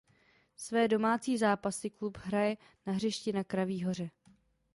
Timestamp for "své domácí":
0.55-1.37